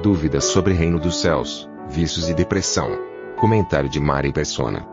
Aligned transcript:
Dúvidas 0.00 0.44
sobre 0.44 0.72
Reino 0.72 0.98
dos 0.98 1.20
Céus, 1.20 1.68
Vícios 1.90 2.30
e 2.30 2.32
Depressão. 2.32 2.88
Comentário 3.36 3.86
de 3.86 4.00
Mari 4.00 4.32
Persona. 4.32 4.86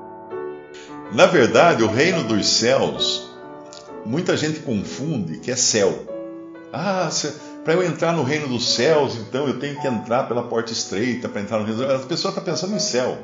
Na 1.13 1.25
verdade, 1.25 1.81
o 1.81 1.87
reino 1.87 2.25
dos 2.25 2.45
céus, 2.45 3.29
muita 4.05 4.35
gente 4.35 4.59
confunde 4.59 5.39
que 5.39 5.49
é 5.49 5.55
céu. 5.55 6.05
Ah, 6.73 7.09
para 7.63 7.75
eu 7.75 7.83
entrar 7.83 8.11
no 8.11 8.23
reino 8.23 8.49
dos 8.49 8.73
céus, 8.75 9.15
então 9.15 9.47
eu 9.47 9.57
tenho 9.57 9.79
que 9.79 9.87
entrar 9.87 10.27
pela 10.27 10.43
porta 10.43 10.73
estreita 10.73 11.29
para 11.29 11.39
entrar 11.39 11.59
no 11.59 11.63
reino 11.63 11.79
dos 11.79 11.87
céus. 11.87 12.03
A 12.03 12.07
pessoa 12.07 12.29
está 12.31 12.41
pensando 12.41 12.75
em 12.75 12.79
céu. 12.79 13.17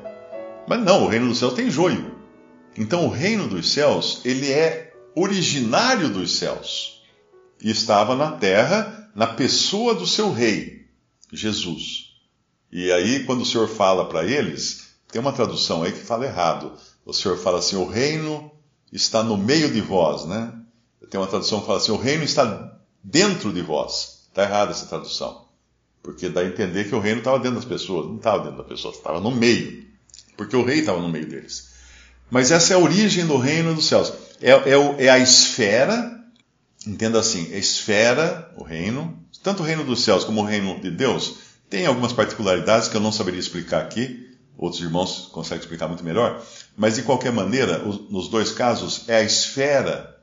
Mas 0.66 0.80
não, 0.80 1.04
o 1.04 1.08
reino 1.10 1.28
dos 1.28 1.40
céus 1.40 1.54
tem 1.54 1.70
joio. 1.70 2.16
Então 2.78 3.06
o 3.06 3.10
reino 3.10 3.46
dos 3.46 3.74
céus, 3.74 4.22
ele 4.24 4.50
é 4.50 4.94
originário 5.14 6.08
dos 6.08 6.38
céus. 6.38 7.04
E 7.62 7.70
estava 7.70 8.16
na 8.16 8.32
terra, 8.32 9.10
na 9.14 9.28
pessoa 9.28 9.94
do 9.94 10.08
seu 10.08 10.32
rei, 10.32 10.83
Jesus. 11.36 12.14
E 12.72 12.92
aí, 12.92 13.24
quando 13.26 13.42
o 13.42 13.46
Senhor 13.46 13.68
fala 13.68 14.06
para 14.06 14.26
eles, 14.26 14.96
tem 15.12 15.22
uma 15.22 15.34
tradução 15.34 15.84
aí 15.84 15.92
que 15.92 16.00
fala 16.00 16.26
errado. 16.26 16.74
O 17.06 17.14
Senhor 17.14 17.38
fala 17.38 17.60
assim: 17.60 17.76
o 17.76 17.86
reino 17.86 18.52
está 18.92 19.24
no 19.24 19.38
meio 19.38 19.72
de 19.72 19.82
vós, 19.82 20.26
né? 20.26 20.54
Tem 21.10 21.20
uma 21.20 21.28
tradução 21.28 21.60
que 21.60 21.68
fala 21.68 21.78
assim: 21.78 21.92
o 21.92 21.98
reino 21.98 22.24
está 22.24 22.80
dentro 23.04 23.54
de 23.54 23.62
vós. 23.62 24.24
Está 24.30 24.44
errada 24.44 24.72
essa 24.72 24.88
tradução. 24.88 25.46
Porque 26.02 26.28
dá 26.30 26.42
a 26.42 26.46
entender 26.46 26.86
que 26.86 26.96
o 26.96 27.00
reino 27.00 27.20
estava 27.20 27.38
dentro 27.38 27.58
das 27.58 27.66
pessoas. 27.66 28.08
Não 28.08 28.18
estava 28.18 28.40
dentro 28.40 28.58
das 28.58 28.68
pessoas, 28.68 28.96
estava 28.96 29.20
no 29.20 29.30
meio. 29.30 29.86
Porque 30.36 30.56
o 30.56 30.64
rei 30.64 30.80
estava 30.80 31.00
no 31.00 31.10
meio 31.10 31.28
deles. 31.28 31.74
Mas 32.32 32.52
essa 32.52 32.74
é 32.74 32.76
a 32.76 32.80
origem 32.80 33.28
do 33.28 33.38
reino 33.38 33.76
dos 33.76 33.86
céus. 33.86 34.12
É, 34.42 34.52
é, 34.52 35.06
é 35.06 35.10
a 35.10 35.20
esfera, 35.20 36.13
entenda 36.86 37.20
assim: 37.20 37.54
a 37.54 37.58
esfera, 37.58 38.52
o 38.58 38.64
reino, 38.64 39.18
tanto 39.42 39.64
o 39.64 39.66
reino 39.66 39.84
dos 39.84 40.04
céus 40.04 40.24
como 40.24 40.42
o 40.42 40.46
reino 40.46 40.80
de 40.80 40.92
Deus, 40.92 41.36
tem 41.70 41.86
algumas 41.86 42.14
particularidades 42.14 42.88
que 42.88 42.96
eu 42.96 43.02
não 43.02 43.12
saberia 43.12 43.40
explicar 43.40 43.82
aqui, 43.82 44.38
outros 44.58 44.82
irmãos 44.82 45.30
conseguem 45.32 45.62
explicar 45.62 45.88
muito 45.88 46.04
melhor, 46.04 46.44
mas 46.78 46.96
de 46.96 47.02
qualquer 47.04 47.32
maneira, 47.32 47.80
nos 48.10 48.28
dois 48.28 48.52
casos, 48.52 49.04
é 49.08 49.18
a 49.18 49.24
esfera 49.24 50.16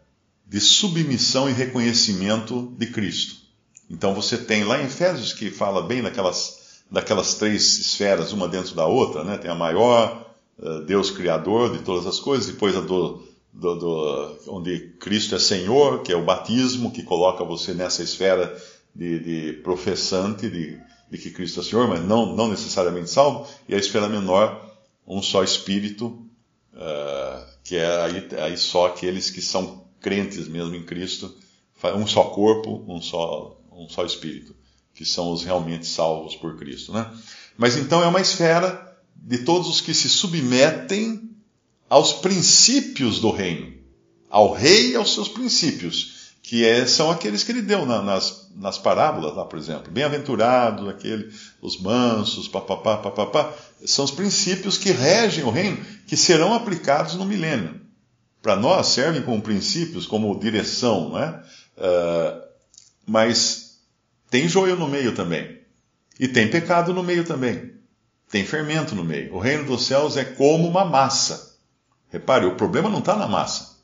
de 0.47 0.61
submissão 0.61 1.49
e 1.49 1.53
reconhecimento 1.53 2.75
de 2.77 2.87
Cristo. 2.87 3.37
Então 3.89 4.15
você 4.15 4.37
tem 4.37 4.65
lá 4.65 4.81
em 4.81 4.87
Efésios 4.87 5.33
que 5.33 5.51
fala 5.51 5.83
bem 5.83 6.03
daquelas, 6.03 6.83
daquelas 6.91 7.35
três 7.35 7.79
esferas, 7.79 8.33
uma 8.33 8.49
dentro 8.49 8.75
da 8.75 8.87
outra, 8.87 9.25
né? 9.25 9.37
Tem 9.37 9.51
a 9.51 9.55
maior, 9.55 10.33
eh, 10.63 10.81
Deus 10.87 11.11
Criador 11.11 11.77
de 11.77 11.83
todas 11.83 12.07
as 12.07 12.21
coisas, 12.21 12.47
depois 12.47 12.77
a 12.77 12.81
do, 12.81 13.23
do, 13.53 13.75
do, 13.75 14.39
onde 14.49 14.95
Cristo 15.01 15.35
é 15.35 15.39
Senhor, 15.39 16.03
que 16.03 16.13
é 16.13 16.17
o 16.17 16.25
batismo, 16.25 16.93
que 16.93 17.03
coloca 17.03 17.45
você 17.45 17.75
nessa 17.75 18.03
esfera 18.03 18.57
de, 18.95 19.19
de 19.19 19.53
professante, 19.63 20.49
de 20.49 20.81
de 21.11 21.19
que 21.19 21.31
Cristo 21.31 21.61
é 21.61 21.63
Senhor, 21.63 21.89
mas 21.89 22.03
não, 22.05 22.37
não 22.37 22.49
necessariamente 22.49 23.11
salvo, 23.11 23.51
e 23.69 23.75
a 23.75 23.79
esfera 23.79 24.09
menor, 24.09 24.65
um 25.07 25.21
só 25.21 25.43
Espírito, 25.43 26.07
uh, 26.73 27.45
que 27.65 27.77
é 27.77 28.03
aí, 28.03 28.29
aí 28.41 28.57
só 28.57 28.87
aqueles 28.87 29.29
que 29.29 29.43
são 29.43 29.85
crentes 30.01 30.47
mesmo 30.47 30.75
em 30.77 30.85
Cristo, 30.85 31.35
um 31.97 32.07
só 32.07 32.25
corpo, 32.25 32.85
um 32.87 33.03
só, 33.03 33.59
um 33.73 33.89
só 33.89 34.05
Espírito, 34.05 34.55
que 34.95 35.05
são 35.05 35.33
os 35.33 35.43
realmente 35.43 35.87
salvos 35.87 36.37
por 36.37 36.57
Cristo. 36.57 36.93
Né? 36.93 37.11
Mas 37.57 37.77
então 37.77 38.03
é 38.03 38.07
uma 38.07 38.21
esfera 38.21 38.97
de 39.17 39.39
todos 39.39 39.69
os 39.69 39.81
que 39.81 39.93
se 39.93 40.09
submetem 40.09 41.30
aos 41.91 42.15
princípios 42.15 43.19
do 43.19 43.31
reino, 43.31 43.75
ao 44.31 44.53
rei 44.53 44.93
e 44.93 44.97
aos 44.97 45.13
seus 45.13 45.29
princípios 45.29 46.21
que 46.51 46.67
é, 46.67 46.85
são 46.85 47.11
aqueles 47.13 47.45
que 47.45 47.53
ele 47.53 47.63
deu 47.63 47.87
na, 47.87 48.03
nas, 48.03 48.51
nas 48.57 48.77
parábolas 48.77 49.37
lá, 49.37 49.45
por 49.45 49.57
exemplo. 49.57 49.93
Bem-aventurados, 49.93 50.89
aquele, 50.89 51.33
os 51.63 51.81
mansos, 51.81 52.49
papapá, 52.49 52.97
papapá. 52.97 53.55
São 53.85 54.05
os 54.05 54.11
princípios 54.11 54.77
que 54.77 54.91
regem 54.91 55.45
o 55.45 55.51
reino, 55.51 55.79
que 56.09 56.17
serão 56.17 56.53
aplicados 56.53 57.15
no 57.15 57.25
milênio. 57.25 57.81
Para 58.43 58.57
nós 58.57 58.89
servem 58.89 59.23
como 59.23 59.41
princípios, 59.41 60.07
como 60.07 60.37
direção, 60.41 61.13
né? 61.13 61.41
Uh, 61.77 62.43
mas 63.07 63.79
tem 64.29 64.49
joio 64.49 64.75
no 64.75 64.89
meio 64.89 65.15
também. 65.15 65.61
E 66.19 66.27
tem 66.27 66.49
pecado 66.49 66.93
no 66.93 67.03
meio 67.03 67.25
também. 67.25 67.75
Tem 68.29 68.45
fermento 68.45 68.95
no 68.97 69.05
meio. 69.05 69.35
O 69.35 69.39
reino 69.39 69.67
dos 69.67 69.87
céus 69.87 70.17
é 70.17 70.25
como 70.25 70.67
uma 70.67 70.85
massa. 70.85 71.50
Repare, 72.11 72.45
o 72.45 72.57
problema 72.57 72.89
não 72.89 72.99
está 72.99 73.17
na 73.17 73.29
massa. 73.29 73.79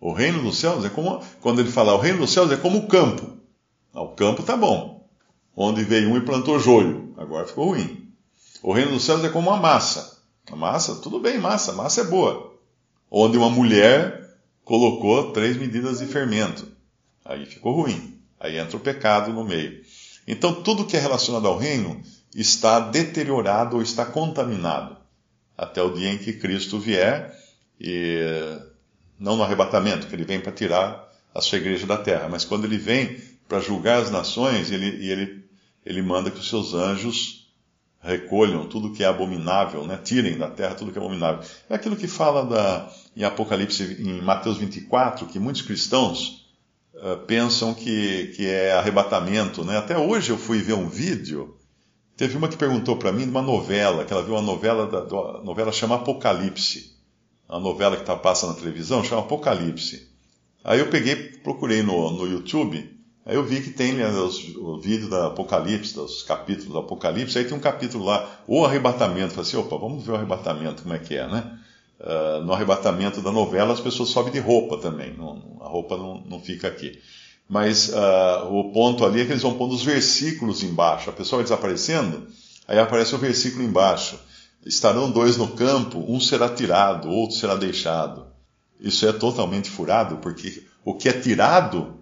O 0.00 0.12
reino 0.12 0.42
dos 0.42 0.58
céus 0.58 0.84
é 0.84 0.88
como, 0.88 1.22
quando 1.40 1.60
ele 1.60 1.70
fala, 1.70 1.94
o 1.94 1.98
reino 1.98 2.18
dos 2.18 2.32
céus 2.32 2.50
é 2.50 2.56
como 2.56 2.78
o 2.78 2.88
campo. 2.88 3.36
Ah, 3.94 4.02
o 4.02 4.14
campo 4.14 4.42
tá 4.42 4.56
bom. 4.56 5.08
Onde 5.56 5.82
veio 5.82 6.10
um 6.10 6.16
e 6.16 6.20
plantou 6.20 6.58
joio, 6.58 7.14
agora 7.16 7.46
ficou 7.46 7.70
ruim. 7.70 8.08
O 8.62 8.72
reino 8.72 8.92
dos 8.92 9.04
céus 9.04 9.24
é 9.24 9.28
como 9.28 9.50
uma 9.50 9.56
massa. 9.56 10.22
A 10.50 10.56
massa, 10.56 10.96
tudo 10.96 11.20
bem, 11.20 11.38
massa, 11.38 11.72
massa 11.72 12.02
é 12.02 12.04
boa. 12.04 12.54
Onde 13.10 13.36
uma 13.36 13.50
mulher 13.50 14.36
colocou 14.64 15.32
três 15.32 15.56
medidas 15.56 15.98
de 15.98 16.06
fermento. 16.06 16.66
Aí 17.24 17.46
ficou 17.46 17.74
ruim. 17.74 18.18
Aí 18.40 18.56
entra 18.56 18.76
o 18.76 18.80
pecado 18.80 19.32
no 19.32 19.44
meio. 19.44 19.82
Então, 20.26 20.62
tudo 20.62 20.84
que 20.84 20.96
é 20.96 21.00
relacionado 21.00 21.46
ao 21.46 21.58
reino 21.58 22.00
está 22.34 22.78
deteriorado 22.78 23.76
ou 23.76 23.82
está 23.82 24.04
contaminado 24.04 24.96
até 25.56 25.82
o 25.82 25.90
dia 25.90 26.12
em 26.12 26.18
que 26.18 26.34
Cristo 26.34 26.78
vier 26.78 27.34
e 27.80 28.58
não 29.18 29.36
no 29.36 29.42
arrebatamento, 29.42 30.06
que 30.06 30.14
ele 30.14 30.24
vem 30.24 30.40
para 30.40 30.52
tirar 30.52 31.08
a 31.34 31.40
sua 31.40 31.58
igreja 31.58 31.86
da 31.86 31.96
terra, 31.96 32.28
mas 32.28 32.44
quando 32.44 32.64
ele 32.64 32.78
vem 32.78 33.20
para 33.48 33.60
julgar 33.60 34.02
as 34.02 34.10
nações, 34.10 34.70
ele, 34.70 34.86
ele, 35.10 35.44
ele 35.84 36.02
manda 36.02 36.30
que 36.30 36.38
os 36.38 36.48
seus 36.48 36.74
anjos 36.74 37.48
recolham 38.00 38.66
tudo 38.68 38.92
que 38.92 39.02
é 39.02 39.06
abominável, 39.06 39.86
né? 39.86 39.98
tirem 40.02 40.38
da 40.38 40.48
terra 40.48 40.74
tudo 40.74 40.92
que 40.92 40.98
é 40.98 41.00
abominável. 41.00 41.42
É 41.68 41.74
aquilo 41.74 41.96
que 41.96 42.06
fala 42.06 42.44
da, 42.44 42.92
em 43.16 43.24
Apocalipse, 43.24 43.96
em 44.00 44.20
Mateus 44.20 44.58
24, 44.58 45.26
que 45.26 45.38
muitos 45.38 45.62
cristãos 45.62 46.46
uh, 46.94 47.16
pensam 47.26 47.74
que, 47.74 48.32
que 48.36 48.46
é 48.46 48.72
arrebatamento. 48.72 49.64
Né? 49.64 49.76
Até 49.76 49.98
hoje 49.98 50.30
eu 50.30 50.38
fui 50.38 50.58
ver 50.58 50.74
um 50.74 50.88
vídeo, 50.88 51.56
teve 52.16 52.36
uma 52.36 52.48
que 52.48 52.56
perguntou 52.56 52.96
para 52.96 53.12
mim 53.12 53.24
de 53.24 53.30
uma 53.30 53.42
novela, 53.42 54.04
que 54.04 54.12
ela 54.12 54.22
viu 54.22 54.34
uma 54.34 54.42
novela, 54.42 54.86
da, 54.86 55.00
da 55.00 55.42
novela 55.42 55.72
chama 55.72 55.96
Apocalipse 55.96 56.97
a 57.48 57.58
novela 57.58 57.96
que 57.96 58.04
tá, 58.04 58.14
passa 58.14 58.46
na 58.46 58.54
televisão, 58.54 59.02
chama 59.02 59.22
Apocalipse. 59.22 60.08
Aí 60.62 60.80
eu 60.80 60.88
peguei, 60.88 61.16
procurei 61.16 61.82
no, 61.82 62.10
no 62.10 62.26
YouTube, 62.26 62.94
aí 63.24 63.34
eu 63.34 63.44
vi 63.44 63.62
que 63.62 63.70
tem 63.70 63.94
né, 63.94 64.08
os, 64.10 64.54
o 64.56 64.78
vídeo 64.78 65.08
da 65.08 65.28
Apocalipse, 65.28 65.94
dos 65.94 66.22
capítulos 66.22 66.72
do 66.72 66.78
Apocalipse, 66.78 67.38
aí 67.38 67.44
tem 67.44 67.56
um 67.56 67.60
capítulo 67.60 68.04
lá, 68.04 68.42
o 68.46 68.64
arrebatamento. 68.64 69.34
Falei 69.34 69.48
assim, 69.48 69.56
opa, 69.56 69.78
vamos 69.78 70.04
ver 70.04 70.12
o 70.12 70.16
arrebatamento, 70.16 70.82
como 70.82 70.94
é 70.94 70.98
que 70.98 71.16
é, 71.16 71.26
né? 71.26 71.58
Uh, 71.98 72.44
no 72.44 72.52
arrebatamento 72.52 73.20
da 73.20 73.32
novela, 73.32 73.72
as 73.72 73.80
pessoas 73.80 74.10
sobem 74.10 74.32
de 74.32 74.38
roupa 74.38 74.76
também, 74.76 75.14
não, 75.16 75.58
a 75.60 75.66
roupa 75.68 75.96
não, 75.96 76.20
não 76.20 76.38
fica 76.40 76.68
aqui. 76.68 77.00
Mas 77.48 77.88
uh, 77.88 78.52
o 78.52 78.70
ponto 78.72 79.04
ali 79.06 79.22
é 79.22 79.24
que 79.24 79.32
eles 79.32 79.42
vão 79.42 79.54
pondo 79.54 79.74
os 79.74 79.82
versículos 79.82 80.62
embaixo. 80.62 81.08
A 81.08 81.14
pessoa 81.14 81.38
vai 81.38 81.44
desaparecendo, 81.44 82.28
aí 82.68 82.78
aparece 82.78 83.14
o 83.14 83.18
versículo 83.18 83.64
embaixo. 83.64 84.20
Estarão 84.64 85.10
dois 85.10 85.36
no 85.36 85.48
campo, 85.48 86.04
um 86.08 86.20
será 86.20 86.48
tirado, 86.48 87.08
outro 87.10 87.36
será 87.36 87.54
deixado. 87.54 88.26
Isso 88.80 89.06
é 89.06 89.12
totalmente 89.12 89.70
furado, 89.70 90.16
porque 90.18 90.62
o 90.84 90.94
que 90.94 91.08
é 91.08 91.12
tirado 91.12 91.98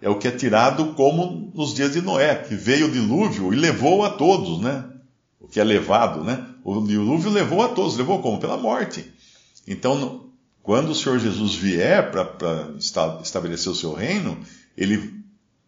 é 0.00 0.08
o 0.08 0.18
que 0.18 0.28
é 0.28 0.30
tirado 0.30 0.92
como 0.94 1.50
nos 1.54 1.74
dias 1.74 1.92
de 1.92 2.02
Noé, 2.02 2.34
que 2.34 2.54
veio 2.54 2.88
o 2.88 2.90
dilúvio 2.90 3.52
e 3.52 3.56
levou 3.56 4.04
a 4.04 4.10
todos, 4.10 4.60
né? 4.60 4.84
O 5.40 5.48
que 5.48 5.58
é 5.58 5.64
levado, 5.64 6.22
né? 6.22 6.46
O 6.62 6.80
dilúvio 6.82 7.30
levou 7.30 7.62
a 7.62 7.68
todos, 7.68 7.96
levou 7.96 8.20
como? 8.20 8.38
Pela 8.38 8.56
morte. 8.56 9.10
Então, 9.66 10.24
quando 10.62 10.90
o 10.90 10.94
Senhor 10.94 11.18
Jesus 11.18 11.54
vier 11.54 12.10
para 12.10 12.74
estabelecer 12.78 13.70
o 13.70 13.74
seu 13.74 13.94
reino, 13.94 14.38
ele, 14.76 15.22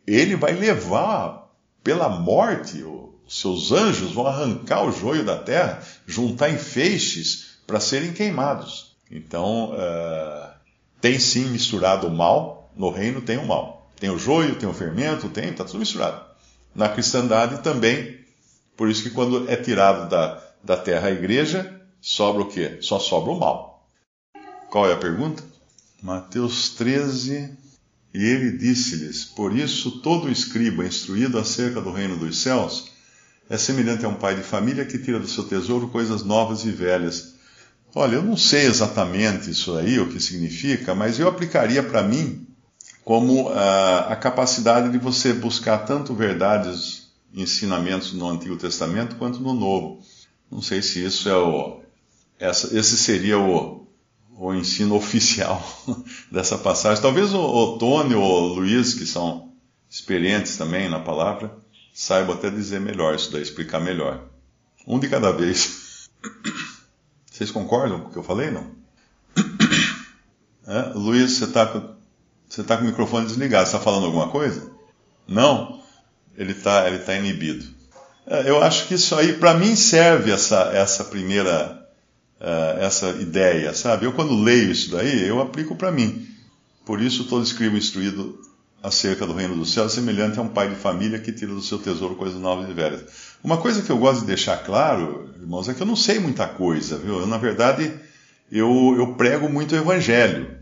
ele 0.07 0.37
vai 0.37 0.53
levar 0.53 1.51
pela 1.83 2.09
morte 2.09 2.83
os 2.83 3.16
seus 3.29 3.73
anjos 3.73 4.13
vão 4.13 4.27
arrancar 4.27 4.85
o 4.85 4.93
joio 4.93 5.25
da 5.25 5.37
terra, 5.37 5.83
juntar 6.07 6.51
em 6.51 6.59
feixes 6.59 7.59
para 7.67 7.81
serem 7.81 8.13
queimados. 8.13 8.97
Então, 9.11 9.73
uh, 9.73 10.51
tem 11.01 11.19
sim 11.19 11.47
misturado 11.47 12.07
o 12.07 12.15
mal, 12.15 12.71
no 12.77 12.91
reino 12.91 13.21
tem 13.21 13.37
o 13.37 13.47
mal. 13.47 13.91
Tem 13.99 14.11
o 14.11 14.19
joio, 14.19 14.57
tem 14.57 14.69
o 14.69 14.75
fermento, 14.75 15.29
tem, 15.29 15.51
está 15.51 15.65
tudo 15.65 15.79
misturado. 15.79 16.25
Na 16.75 16.89
cristandade 16.89 17.63
também, 17.63 18.21
por 18.77 18.89
isso 18.89 19.03
que 19.03 19.11
quando 19.11 19.51
é 19.51 19.57
tirado 19.57 20.09
da, 20.09 20.43
da 20.63 20.77
terra 20.77 21.09
a 21.09 21.13
igreja, 21.13 21.81
sobra 22.01 22.43
o 22.43 22.49
quê? 22.49 22.79
Só 22.81 22.99
sobra 22.99 23.33
o 23.33 23.39
mal. 23.39 23.89
Qual 24.71 24.89
é 24.89 24.93
a 24.93 24.99
pergunta? 24.99 25.43
Mateus 26.03 26.71
13, 26.71 27.57
e 28.13 28.25
ele 28.25 28.59
disse-lhes: 28.59 29.25
Por 29.25 29.57
isso 29.57 30.03
todo 30.03 30.31
escriba 30.31 30.85
instruído 30.85 31.39
acerca 31.39 31.81
do 31.81 31.91
reino 31.91 32.17
dos 32.19 32.39
céus 32.39 32.96
é 33.49 33.57
semelhante 33.57 34.05
a 34.05 34.09
um 34.09 34.15
pai 34.15 34.35
de 34.35 34.43
família 34.43 34.85
que 34.85 34.99
tira 34.99 35.19
do 35.19 35.29
seu 35.29 35.45
tesouro 35.45 35.89
coisas 35.89 36.23
novas 36.25 36.65
e 36.65 36.71
velhas. 36.71 37.35
Olha, 37.95 38.17
eu 38.17 38.23
não 38.23 38.37
sei 38.37 38.67
exatamente 38.67 39.51
isso 39.51 39.77
aí, 39.77 39.99
o 39.99 40.09
que 40.09 40.21
significa, 40.21 40.95
mas 40.95 41.19
eu 41.19 41.29
aplicaria 41.29 41.83
para 41.83 42.03
mim 42.03 42.47
como 43.05 43.49
a, 43.51 44.13
a 44.13 44.17
capacidade 44.17 44.91
de 44.91 44.99
você 44.99 45.33
buscar 45.33 45.79
tanto 45.79 46.13
verdades, 46.13 47.07
ensinamentos 47.33 48.13
no 48.13 48.29
Antigo 48.29 48.57
Testamento 48.57 49.17
quanto 49.17 49.41
no 49.41 49.55
Novo. 49.55 50.03
Não 50.51 50.61
sei 50.61 50.83
se 50.83 51.05
isso 51.05 51.29
é 51.29 51.37
o. 51.37 51.81
Essa, 52.39 52.77
esse 52.77 52.97
seria 52.99 53.39
o, 53.39 53.87
o 54.37 54.53
ensino 54.53 54.95
oficial 54.97 55.65
dessa 56.31 56.59
passagem. 56.59 57.01
Talvez 57.01 57.33
o, 57.33 57.41
o 57.41 57.79
Tony 57.79 58.15
ou 58.15 58.51
o 58.51 58.55
Luiz, 58.55 58.93
que 58.93 59.07
são 59.07 59.53
experientes 59.89 60.57
também 60.57 60.89
na 60.89 60.99
palavra, 60.99 61.57
saibam 61.97 62.35
até 62.35 62.51
dizer 62.51 62.79
melhor 62.79 63.15
isso 63.15 63.33
daí, 63.33 63.41
explicar 63.41 63.81
melhor. 63.81 64.29
Um 64.87 65.01
de 65.01 65.09
cada 65.09 65.33
vez. 65.33 66.11
Vocês 67.33 67.51
concordam 67.51 68.01
com 68.01 68.09
o 68.09 68.13
que 68.13 68.19
eu 68.19 68.23
falei, 68.23 68.51
não? 68.51 68.71
É? 70.67 70.93
Luiz, 70.95 71.33
você 71.33 71.45
está 71.45 71.65
com 71.65 71.97
você 72.49 72.61
está 72.61 72.77
com 72.77 72.85
o 72.85 72.87
microfone 72.87 73.27
desligado, 73.27 73.65
está 73.67 73.81
falando 73.81 74.05
alguma 74.05 74.29
coisa? 74.29 74.71
Não? 75.27 75.83
Ele 76.37 76.53
está 76.53 76.87
ele 76.87 76.99
tá 76.99 77.15
inibido. 77.15 77.65
É, 78.27 78.51
eu 78.51 78.63
acho 78.63 78.87
que 78.87 78.95
isso 78.95 79.15
aí, 79.15 79.33
para 79.33 79.55
mim, 79.55 79.75
serve 79.75 80.31
essa, 80.31 80.71
essa 80.75 81.05
primeira 81.05 81.89
uh, 82.41 82.79
essa 82.81 83.11
ideia, 83.11 83.73
sabe? 83.73 84.05
Eu, 84.05 84.13
quando 84.13 84.35
leio 84.35 84.71
isso 84.71 84.91
daí, 84.91 85.27
eu 85.27 85.41
aplico 85.41 85.75
para 85.75 85.91
mim. 85.91 86.29
Por 86.85 87.01
isso, 87.01 87.25
todo 87.25 87.43
escribo 87.45 87.77
instruído 87.77 88.39
acerca 88.87 89.27
do 89.27 89.33
reino 89.33 89.57
do 89.57 89.67
céu 89.67 89.87
é 89.87 89.89
semelhante 89.89 90.39
a 90.39 90.43
um 90.43 90.49
pai 90.49 90.69
de 90.69 90.77
família 90.77 91.19
que 91.19 91.33
tira 91.33 91.53
do 91.53 91.61
seu 91.61 91.79
tesouro 91.79 92.15
coisas 92.15 92.41
novas 92.41 92.71
e 92.71 92.73
velhas. 92.73 93.05
Uma 93.43 93.57
coisa 93.57 93.83
que 93.83 93.91
eu 93.91 93.99
gosto 93.99 94.21
de 94.21 94.27
deixar 94.27 94.59
claro, 94.59 95.29
irmãos, 95.41 95.69
é 95.69 95.75
que 95.75 95.83
eu 95.83 95.87
não 95.87 95.97
sei 95.97 96.21
muita 96.21 96.47
coisa, 96.47 96.97
viu? 96.97 97.19
Eu, 97.19 97.27
na 97.27 97.37
verdade, 97.37 97.93
eu, 98.51 98.95
eu 98.97 99.15
prego 99.15 99.49
muito 99.49 99.75
o 99.75 99.79
evangelho. 99.79 100.57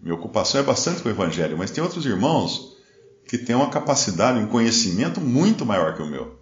Minha 0.00 0.14
ocupação 0.14 0.60
é 0.60 0.64
bastante 0.64 1.02
com 1.02 1.08
o 1.08 1.12
Evangelho, 1.12 1.56
mas 1.56 1.70
tem 1.70 1.82
outros 1.82 2.04
irmãos 2.04 2.76
que 3.26 3.38
têm 3.38 3.56
uma 3.56 3.70
capacidade, 3.70 4.38
um 4.38 4.46
conhecimento 4.46 5.18
muito 5.18 5.64
maior 5.64 5.96
que 5.96 6.02
o 6.02 6.06
meu. 6.06 6.38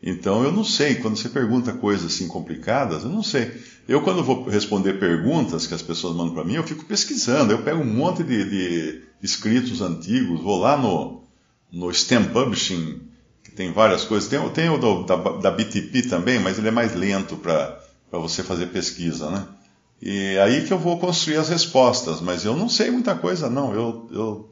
Então 0.00 0.44
eu 0.44 0.52
não 0.52 0.62
sei, 0.62 0.94
quando 0.94 1.16
você 1.16 1.28
pergunta 1.28 1.72
coisas 1.72 2.06
assim 2.06 2.28
complicadas, 2.28 3.02
eu 3.02 3.10
não 3.10 3.22
sei. 3.22 3.52
Eu, 3.88 4.00
quando 4.00 4.22
vou 4.22 4.48
responder 4.48 5.00
perguntas 5.00 5.66
que 5.66 5.74
as 5.74 5.82
pessoas 5.82 6.16
mandam 6.16 6.34
para 6.34 6.44
mim, 6.44 6.54
eu 6.54 6.62
fico 6.62 6.84
pesquisando. 6.84 7.52
Eu 7.52 7.62
pego 7.62 7.80
um 7.80 7.84
monte 7.84 8.22
de, 8.22 8.48
de 8.48 9.09
escritos 9.22 9.80
antigos, 9.80 10.40
vou 10.40 10.58
lá 10.58 10.76
no, 10.76 11.22
no 11.72 11.92
STEM 11.92 12.24
Publishing, 12.24 13.00
que 13.42 13.50
tem 13.50 13.72
várias 13.72 14.04
coisas. 14.04 14.28
Tem, 14.28 14.40
tem 14.50 14.68
o 14.68 14.78
do, 14.78 15.04
da, 15.04 15.16
da 15.16 15.50
BTP 15.50 16.02
também, 16.02 16.38
mas 16.38 16.58
ele 16.58 16.68
é 16.68 16.72
mais 16.72 16.94
lento 16.94 17.36
para 17.36 17.80
você 18.12 18.42
fazer 18.42 18.66
pesquisa, 18.66 19.30
né? 19.30 19.46
E 20.02 20.38
aí 20.38 20.64
que 20.64 20.72
eu 20.72 20.78
vou 20.78 20.98
construir 20.98 21.36
as 21.36 21.50
respostas, 21.50 22.20
mas 22.20 22.44
eu 22.44 22.56
não 22.56 22.68
sei 22.68 22.90
muita 22.90 23.14
coisa, 23.14 23.50
não. 23.50 23.74
Eu, 23.74 24.08
eu 24.10 24.50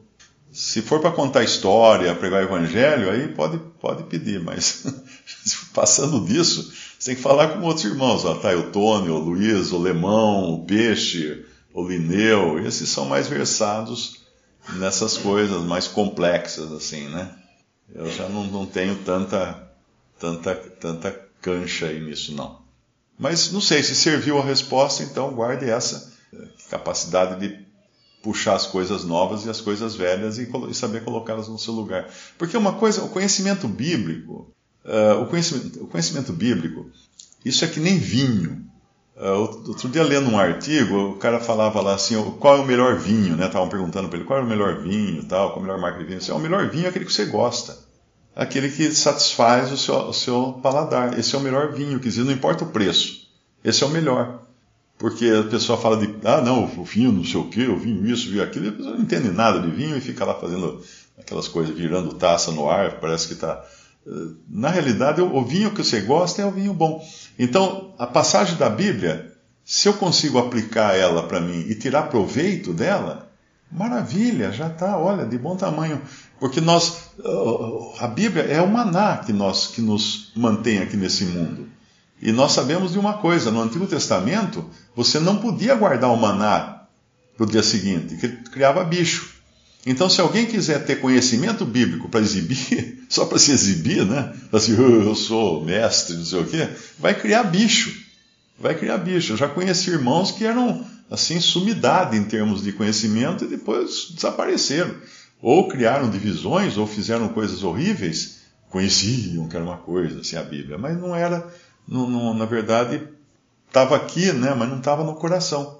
se 0.51 0.81
for 0.81 0.99
para 0.99 1.11
contar 1.11 1.43
história, 1.43 2.13
pregar 2.15 2.43
evangelho, 2.43 3.09
aí 3.09 3.27
pode, 3.29 3.59
pode 3.79 4.03
pedir, 4.03 4.39
mas 4.39 4.85
passando 5.73 6.23
disso, 6.25 6.71
você 6.97 7.11
tem 7.11 7.15
que 7.15 7.21
falar 7.21 7.49
com 7.49 7.65
outros 7.65 7.85
irmãos. 7.85 8.25
Ó, 8.25 8.35
tá, 8.35 8.55
o 8.55 8.71
Tony, 8.71 9.09
o 9.09 9.17
Luiz, 9.17 9.71
o 9.71 9.79
Lemão, 9.79 10.53
o 10.53 10.65
Peixe, 10.65 11.45
o 11.73 11.87
Lineu, 11.87 12.59
esses 12.65 12.89
são 12.89 13.05
mais 13.05 13.27
versados 13.27 14.18
nessas 14.77 15.17
coisas 15.17 15.63
mais 15.63 15.87
complexas, 15.87 16.71
assim, 16.71 17.07
né? 17.09 17.35
Eu 17.93 18.11
já 18.11 18.29
não, 18.29 18.45
não 18.45 18.65
tenho 18.65 18.95
tanta, 19.03 19.71
tanta, 20.19 20.55
tanta 20.55 21.11
cancha 21.41 21.87
aí 21.87 21.99
nisso, 21.99 22.33
não. 22.33 22.59
Mas 23.17 23.51
não 23.51 23.59
sei 23.59 23.83
se 23.83 23.95
serviu 23.95 24.39
a 24.39 24.43
resposta, 24.43 25.03
então 25.03 25.33
guarde 25.33 25.69
essa 25.69 26.13
eh, 26.33 26.47
capacidade 26.69 27.39
de 27.39 27.65
puxar 28.21 28.55
as 28.55 28.65
coisas 28.65 29.03
novas 29.03 29.45
e 29.45 29.49
as 29.49 29.61
coisas 29.61 29.95
velhas 29.95 30.37
e, 30.37 30.47
saber 30.73 31.03
colocá-las 31.03 31.47
no 31.47 31.57
seu 31.57 31.73
lugar. 31.73 32.09
Porque 32.37 32.55
uma 32.55 32.73
coisa, 32.73 33.03
o 33.03 33.09
conhecimento 33.09 33.67
bíblico, 33.67 34.53
uh, 34.85 35.21
o, 35.21 35.27
conhecimento, 35.27 35.83
o, 35.83 35.87
conhecimento, 35.87 36.33
bíblico, 36.33 36.89
isso 37.43 37.63
é 37.63 37.67
que 37.67 37.79
nem 37.79 37.97
vinho. 37.97 38.68
Uh, 39.19 39.67
outro 39.67 39.89
dia 39.89 40.01
lendo 40.01 40.29
um 40.29 40.39
artigo, 40.39 41.09
o 41.09 41.15
cara 41.17 41.41
falava 41.41 41.81
lá 41.81 41.95
assim, 41.95 42.15
qual 42.39 42.57
é 42.57 42.59
o 42.61 42.65
melhor 42.65 42.95
vinho, 42.95 43.35
né? 43.35 43.47
Estavam 43.47 43.67
perguntando 43.67 44.07
para 44.07 44.17
ele 44.17 44.25
qual 44.25 44.39
é 44.39 44.43
o 44.43 44.47
melhor 44.47 44.79
vinho, 44.79 45.23
tal, 45.25 45.49
qual 45.49 45.57
é 45.57 45.59
a 45.59 45.61
melhor 45.63 45.81
marca 45.81 45.99
de 45.99 46.05
vinho. 46.05 46.19
Disse, 46.19 46.31
é, 46.31 46.33
o 46.33 46.39
melhor 46.39 46.69
vinho 46.69 46.85
é 46.85 46.89
aquele 46.89 47.05
que 47.05 47.11
você 47.11 47.25
gosta 47.25 47.89
aquele 48.39 48.69
que 48.69 48.89
satisfaz 48.95 49.69
o 49.69 49.77
seu, 49.77 49.95
o 49.95 50.13
seu 50.13 50.59
paladar. 50.63 51.19
Esse 51.19 51.35
é 51.35 51.37
o 51.37 51.41
melhor 51.41 51.73
vinho, 51.73 51.99
que 51.99 52.07
diz, 52.07 52.17
não 52.17 52.31
importa 52.31 52.63
o 52.63 52.69
preço. 52.69 53.27
Esse 53.61 53.83
é 53.83 53.85
o 53.87 53.89
melhor. 53.89 54.43
Porque 54.97 55.25
a 55.27 55.43
pessoa 55.43 55.77
fala 55.77 55.97
de, 55.97 56.13
ah, 56.23 56.41
não, 56.41 56.63
o 56.63 56.83
vinho 56.85 57.11
não 57.11 57.23
sei 57.23 57.39
o 57.39 57.49
quê, 57.49 57.67
o 57.67 57.77
vinho 57.77 58.05
isso, 58.07 58.27
o 58.27 58.31
vinho 58.31 58.43
aquilo, 58.43 58.65
e 58.65 58.69
a 58.69 58.71
pessoa 58.71 58.95
não 58.95 59.01
entende 59.01 59.29
nada 59.29 59.59
de 59.59 59.69
vinho 59.69 59.97
e 59.97 60.01
fica 60.01 60.23
lá 60.23 60.35
fazendo 60.35 60.81
aquelas 61.17 61.49
coisas, 61.49 61.75
virando 61.75 62.15
taça 62.15 62.51
no 62.51 62.69
ar, 62.69 62.99
parece 62.99 63.27
que 63.27 63.33
está. 63.33 63.61
Eh, 64.07 64.27
na 64.49 64.69
realidade, 64.69 65.21
o 65.21 65.43
vinho 65.43 65.71
que 65.71 65.83
você 65.83 66.01
gosta 66.01 66.41
é 66.41 66.45
o 66.45 66.51
vinho 66.51 66.73
bom. 66.73 67.01
Então, 67.39 67.93
a 67.97 68.05
passagem 68.05 68.57
da 68.57 68.69
Bíblia, 68.69 69.31
se 69.63 69.87
eu 69.87 69.93
consigo 69.93 70.37
aplicar 70.37 70.93
ela 70.93 71.23
para 71.23 71.39
mim 71.39 71.61
e 71.69 71.73
tirar 71.73 72.09
proveito 72.09 72.73
dela, 72.73 73.31
maravilha, 73.71 74.51
já 74.51 74.67
está, 74.67 74.97
olha, 74.97 75.25
de 75.25 75.37
bom 75.37 75.55
tamanho. 75.55 76.01
Porque 76.37 76.59
nós, 76.59 77.11
a 77.97 78.07
Bíblia 78.07 78.43
é 78.43 78.61
o 78.61 78.67
maná 78.67 79.17
que, 79.17 79.31
nós, 79.31 79.67
que 79.67 79.79
nos 79.79 80.33
mantém 80.35 80.79
aqui 80.79 80.97
nesse 80.97 81.23
mundo. 81.25 81.69
E 82.21 82.33
nós 82.33 82.51
sabemos 82.51 82.91
de 82.91 82.99
uma 82.99 83.13
coisa: 83.13 83.49
no 83.49 83.61
Antigo 83.61 83.87
Testamento, 83.87 84.69
você 84.93 85.17
não 85.17 85.37
podia 85.37 85.75
guardar 85.75 86.11
o 86.11 86.17
maná 86.17 86.83
para 87.37 87.45
o 87.45 87.49
dia 87.49 87.63
seguinte, 87.63 88.17
que 88.17 88.27
criava 88.49 88.83
bicho. 88.83 89.38
Então, 89.85 90.09
se 90.09 90.19
alguém 90.19 90.45
quiser 90.45 90.85
ter 90.85 90.99
conhecimento 90.99 91.65
bíblico 91.65 92.09
para 92.09 92.19
exibir, 92.19 93.05
só 93.09 93.25
para 93.25 93.39
se 93.39 93.51
exibir, 93.51 94.05
né? 94.05 94.33
Assim, 94.51 94.75
oh, 94.77 95.03
eu 95.03 95.15
sou 95.15 95.63
mestre, 95.63 96.15
não 96.15 96.25
sei 96.25 96.39
o 96.39 96.45
quê, 96.45 96.67
vai 96.97 97.13
criar 97.19 97.43
bicho. 97.43 98.07
Vai 98.59 98.75
criar 98.75 98.97
bicho. 98.97 99.33
Eu 99.33 99.37
já 99.37 99.47
conheci 99.47 99.89
irmãos 99.89 100.31
que 100.31 100.45
eram, 100.45 100.85
assim, 101.09 101.39
sumidade 101.39 102.17
em 102.17 102.25
termos 102.25 102.61
de 102.61 102.73
conhecimento 102.73 103.45
e 103.45 103.47
depois 103.47 104.09
desapareceram 104.13 104.93
ou 105.41 105.67
criaram 105.67 106.09
divisões, 106.09 106.77
ou 106.77 106.85
fizeram 106.85 107.29
coisas 107.29 107.63
horríveis, 107.63 108.39
conheciam 108.69 109.47
que 109.47 109.55
era 109.55 109.63
uma 109.63 109.77
coisa, 109.77 110.19
assim, 110.19 110.35
a 110.35 110.43
Bíblia, 110.43 110.77
mas 110.77 110.99
não 110.99 111.15
era, 111.15 111.47
não, 111.87 112.09
não, 112.09 112.33
na 112.33 112.45
verdade, 112.45 113.07
estava 113.67 113.95
aqui, 113.95 114.31
né, 114.33 114.53
mas 114.53 114.69
não 114.69 114.79
estava 114.79 115.03
no 115.03 115.15
coração. 115.15 115.79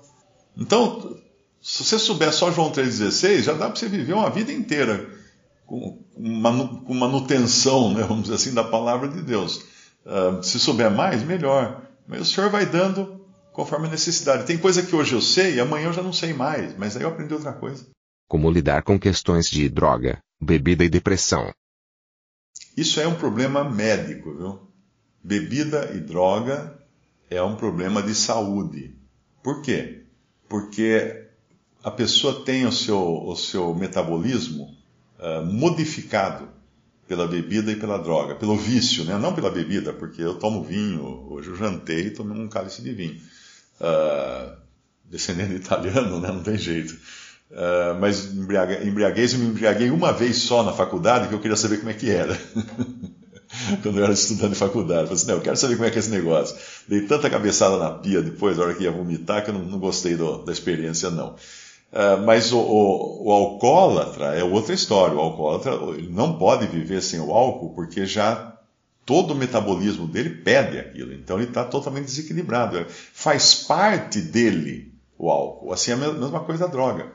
Então, 0.57 1.17
se 1.61 1.83
você 1.83 1.99
souber 1.99 2.31
só 2.33 2.51
João 2.51 2.71
3,16, 2.71 3.41
já 3.41 3.53
dá 3.53 3.67
para 3.67 3.75
você 3.75 3.87
viver 3.87 4.13
uma 4.13 4.29
vida 4.29 4.51
inteira 4.51 5.09
com, 5.65 6.03
com 6.85 6.93
manutenção, 6.93 7.93
né, 7.93 8.03
vamos 8.03 8.23
dizer 8.23 8.35
assim, 8.35 8.53
da 8.53 8.63
palavra 8.63 9.07
de 9.07 9.21
Deus. 9.21 9.65
Uh, 10.05 10.41
se 10.41 10.59
souber 10.59 10.89
mais, 10.89 11.23
melhor. 11.23 11.83
Mas 12.07 12.21
o 12.21 12.25
Senhor 12.25 12.49
vai 12.49 12.65
dando 12.65 13.23
conforme 13.51 13.87
a 13.87 13.91
necessidade. 13.91 14.45
Tem 14.45 14.57
coisa 14.57 14.81
que 14.81 14.95
hoje 14.95 15.13
eu 15.13 15.21
sei 15.21 15.55
e 15.55 15.59
amanhã 15.59 15.87
eu 15.87 15.93
já 15.93 16.01
não 16.01 16.13
sei 16.13 16.33
mais, 16.33 16.75
mas 16.77 16.95
aí 16.95 17.03
eu 17.03 17.09
aprendi 17.09 17.33
outra 17.33 17.53
coisa. 17.53 17.85
Como 18.27 18.49
lidar 18.49 18.83
com 18.83 18.99
questões 18.99 19.49
de 19.49 19.67
droga, 19.69 20.19
bebida 20.41 20.83
e 20.83 20.89
depressão. 20.89 21.51
Isso 22.75 22.99
é 23.01 23.07
um 23.07 23.15
problema 23.15 23.63
médico, 23.63 24.33
viu? 24.33 24.59
Bebida 25.21 25.91
e 25.93 25.99
droga 25.99 26.79
é 27.29 27.41
um 27.43 27.55
problema 27.55 28.01
de 28.01 28.15
saúde. 28.15 28.95
Por 29.43 29.61
quê? 29.61 30.05
Porque 30.47 31.28
a 31.83 31.91
pessoa 31.91 32.43
tem 32.43 32.65
o 32.65 32.71
seu, 32.71 32.99
o 32.99 33.35
seu 33.35 33.73
metabolismo 33.73 34.75
uh, 35.19 35.45
modificado 35.45 36.47
pela 37.07 37.27
bebida 37.27 37.71
e 37.71 37.75
pela 37.75 37.97
droga, 37.97 38.35
pelo 38.35 38.55
vício, 38.55 39.03
né? 39.03 39.17
não 39.17 39.33
pela 39.33 39.49
bebida, 39.49 39.91
porque 39.91 40.21
eu 40.21 40.35
tomo 40.35 40.63
vinho, 40.63 41.25
hoje 41.29 41.49
eu 41.49 41.55
jantei 41.55 42.07
e 42.07 42.11
tomei 42.11 42.39
um 42.39 42.47
cálice 42.47 42.83
de 42.83 42.91
vinho. 42.93 43.19
Uh, 43.81 44.55
descendendo 45.05 45.53
italiano, 45.55 46.19
né? 46.19 46.27
não 46.27 46.43
tem 46.43 46.57
jeito. 46.57 46.93
Uh, 47.49 47.99
mas 47.99 48.25
embriague, 48.25 48.87
embriaguez, 48.87 49.33
eu 49.33 49.39
me 49.39 49.47
embriaguei 49.47 49.89
uma 49.89 50.13
vez 50.13 50.37
só 50.37 50.61
na 50.63 50.71
faculdade, 50.71 51.27
que 51.27 51.33
eu 51.33 51.39
queria 51.39 51.57
saber 51.57 51.77
como 51.77 51.89
é 51.89 51.93
que 51.93 52.11
era. 52.11 52.39
Quando 53.81 53.97
eu 53.97 54.03
era 54.03 54.13
estudante 54.13 54.53
de 54.53 54.59
faculdade. 54.59 55.01
Eu 55.01 55.07
falei 55.07 55.15
assim, 55.15 55.27
não, 55.27 55.35
eu 55.35 55.41
quero 55.41 55.57
saber 55.57 55.75
como 55.75 55.87
é 55.87 55.89
que 55.89 55.97
é 55.97 55.99
esse 55.99 56.11
negócio. 56.11 56.55
Dei 56.87 57.01
tanta 57.07 57.27
cabeçada 57.27 57.77
na 57.77 57.89
pia 57.89 58.21
depois, 58.21 58.55
na 58.57 58.65
hora 58.65 58.75
que 58.75 58.83
ia 58.83 58.91
vomitar, 58.91 59.43
que 59.43 59.49
eu 59.49 59.55
não, 59.55 59.63
não 59.63 59.79
gostei 59.79 60.15
do, 60.15 60.43
da 60.45 60.51
experiência, 60.51 61.09
não. 61.09 61.35
Uh, 61.91 62.21
mas 62.23 62.53
o, 62.53 62.59
o, 62.59 63.27
o, 63.27 63.31
alcoólatra 63.31 64.35
é 64.35 64.43
outra 64.43 64.73
história. 64.73 65.15
O 65.15 65.19
alcoólatra 65.19 65.71
não 66.09 66.37
pode 66.37 66.67
viver 66.67 67.01
sem 67.01 67.19
o 67.19 67.31
álcool 67.31 67.73
porque 67.73 68.05
já 68.05 68.57
todo 69.05 69.31
o 69.31 69.35
metabolismo 69.35 70.07
dele 70.07 70.29
pede 70.29 70.77
aquilo. 70.77 71.13
Então 71.13 71.37
ele 71.37 71.47
está 71.47 71.63
totalmente 71.63 72.05
desequilibrado. 72.05 72.85
Faz 72.87 73.55
parte 73.55 74.21
dele 74.21 74.93
o 75.17 75.31
álcool. 75.31 75.73
Assim 75.73 75.91
é 75.91 75.93
a 75.95 75.97
mesma 75.97 76.41
coisa 76.41 76.67
da 76.67 76.71
droga. 76.71 77.07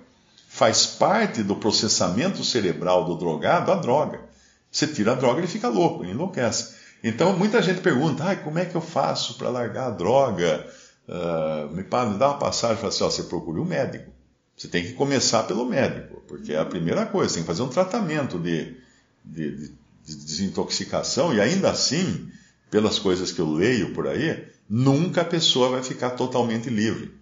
Faz 0.49 0.87
parte 0.87 1.43
do 1.45 1.55
processamento 1.55 2.43
cerebral 2.43 3.05
do 3.05 3.17
drogado 3.17 3.71
a 3.71 3.77
droga. 3.77 4.23
Você 4.71 4.89
tira 4.89 5.13
a 5.13 5.15
droga, 5.15 5.39
ele 5.39 5.47
fica 5.47 5.69
louco, 5.69 6.03
ele 6.03 6.13
enlouquece. 6.13 6.75
Então 7.03 7.37
muita 7.39 7.63
gente 7.63 7.81
pergunta: 7.81 8.29
ah, 8.29 8.35
como 8.35 8.59
é 8.59 8.65
que 8.65 8.75
eu 8.75 8.81
faço 8.81 9.39
para 9.39 9.49
largar 9.49 9.87
a 9.87 9.91
droga? 9.91 10.67
Uh, 11.09 11.73
me 11.73 11.83
dá 12.19 12.31
uma 12.31 12.39
passagem 12.39 12.77
fala 12.77 12.89
assim: 12.89 13.05
ó, 13.05 13.11
você 13.11 13.23
procure 13.23 13.61
um 13.61 13.65
médico. 13.65 14.11
Você 14.57 14.69
tem 14.69 14.85
que 14.85 14.93
começar 14.93 15.43
pelo 15.45 15.65
médico, 15.65 16.23
porque 16.29 16.53
é 16.53 16.59
a 16.59 16.65
primeira 16.65 17.05
coisa, 17.07 17.29
você 17.29 17.35
tem 17.37 17.43
que 17.43 17.47
fazer 17.49 17.63
um 17.63 17.69
tratamento 17.69 18.39
de, 18.39 18.77
de, 19.25 19.51
de, 19.57 19.69
de 20.05 20.17
desintoxicação, 20.17 21.35
e 21.35 21.41
ainda 21.41 21.71
assim, 21.71 22.29
pelas 22.71 22.99
coisas 22.99 23.33
que 23.33 23.41
eu 23.41 23.51
leio 23.51 23.93
por 23.93 24.07
aí, 24.07 24.45
nunca 24.69 25.23
a 25.23 25.25
pessoa 25.25 25.69
vai 25.71 25.83
ficar 25.83 26.11
totalmente 26.11 26.71
livre. 26.71 27.13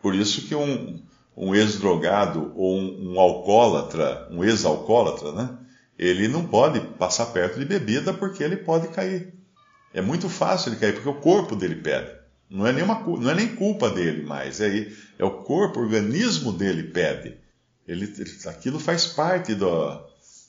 Por 0.00 0.14
isso 0.14 0.42
que 0.42 0.54
um, 0.54 1.00
um 1.36 1.54
ex-drogado 1.54 2.52
ou 2.56 2.78
um, 2.78 3.12
um 3.12 3.20
alcoólatra, 3.20 4.28
um 4.30 4.44
ex-alcoólatra, 4.44 5.32
né? 5.32 5.50
Ele 5.98 6.28
não 6.28 6.46
pode 6.46 6.80
passar 6.98 7.26
perto 7.26 7.58
de 7.58 7.64
bebida 7.64 8.12
porque 8.12 8.42
ele 8.42 8.56
pode 8.56 8.88
cair. 8.88 9.32
É 9.92 10.00
muito 10.00 10.28
fácil 10.28 10.70
ele 10.70 10.80
cair, 10.80 10.92
porque 10.92 11.08
o 11.08 11.14
corpo 11.14 11.56
dele 11.56 11.76
pede. 11.76 12.10
Não 12.48 12.66
é, 12.66 12.72
nenhuma, 12.72 13.00
não 13.00 13.30
é 13.30 13.34
nem 13.34 13.56
culpa 13.56 13.90
dele 13.90 14.22
mais, 14.22 14.60
é, 14.60 14.88
é 15.18 15.24
o 15.24 15.42
corpo, 15.42 15.80
o 15.80 15.82
organismo 15.82 16.52
dele 16.52 16.84
pede. 16.84 17.36
Ele, 17.86 18.04
ele 18.04 18.30
aquilo 18.46 18.78
faz 18.78 19.06
parte 19.06 19.54
do, 19.54 20.00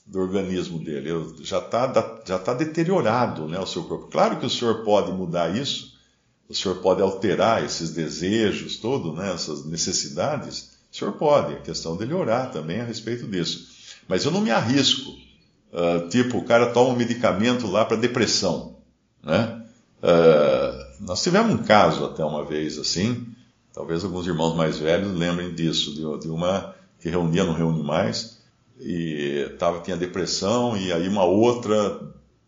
do 0.06 0.20
organismo 0.20 0.78
dele, 0.78 1.10
já 1.42 1.58
está 1.58 2.22
já 2.24 2.38
tá 2.38 2.54
deteriorado 2.54 3.48
né, 3.48 3.58
o 3.58 3.66
seu 3.66 3.84
corpo. 3.84 4.06
Claro 4.06 4.38
que 4.38 4.46
o 4.46 4.50
senhor 4.50 4.84
pode 4.84 5.12
mudar 5.12 5.56
isso, 5.56 5.98
o 6.48 6.54
senhor 6.54 6.76
pode 6.76 7.02
alterar 7.02 7.64
esses 7.64 7.90
desejos, 7.90 8.76
todo, 8.76 9.12
né, 9.12 9.32
essas 9.32 9.66
necessidades, 9.66 10.78
o 10.90 10.96
senhor 10.96 11.12
pode, 11.12 11.54
é 11.54 11.56
questão 11.56 11.96
dele 11.96 12.14
orar 12.14 12.50
também 12.50 12.80
a 12.80 12.84
respeito 12.84 13.26
disso. 13.26 13.68
Mas 14.08 14.24
eu 14.24 14.30
não 14.30 14.40
me 14.40 14.50
arrisco, 14.50 15.10
uh, 15.72 16.08
tipo, 16.08 16.38
o 16.38 16.44
cara 16.44 16.72
toma 16.72 16.94
um 16.94 16.96
medicamento 16.96 17.66
lá 17.66 17.84
para 17.84 17.96
depressão, 17.96 18.76
né? 19.22 19.62
Uh, 20.02 20.67
nós 21.00 21.22
tivemos 21.22 21.52
um 21.52 21.62
caso 21.64 22.04
até 22.04 22.24
uma 22.24 22.44
vez 22.44 22.78
assim, 22.78 23.26
talvez 23.72 24.04
alguns 24.04 24.26
irmãos 24.26 24.56
mais 24.56 24.78
velhos 24.78 25.16
lembrem 25.16 25.54
disso, 25.54 25.92
de, 25.94 26.20
de 26.20 26.28
uma 26.30 26.74
que 27.00 27.08
reunia, 27.08 27.44
não 27.44 27.52
reúne 27.52 27.82
mais, 27.82 28.38
e 28.80 29.54
tava, 29.58 29.80
tinha 29.80 29.96
depressão, 29.96 30.76
e 30.76 30.92
aí 30.92 31.08
uma 31.08 31.24
outra 31.24 32.00